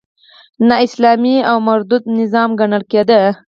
[0.67, 3.21] نا اسلامي او مردود نظام ګڼل کېده.